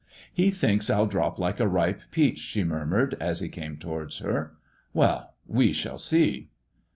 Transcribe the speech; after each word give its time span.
"He 0.33 0.49
thinks 0.49 0.89
I'll 0.89 1.05
drop 1.05 1.37
like 1.37 1.59
a 1.59 1.67
ripe 1.67 2.01
pea«h," 2.09 2.39
she 2.39 2.63
murmured, 2.63 3.15
1 3.21 3.35
he 3.35 3.49
came 3.49 3.77
towards 3.77 4.17
her." 4.17 4.55
Well, 4.95 5.35
we 5.45 5.73
shall 5.73 5.99
see." 5.99 6.49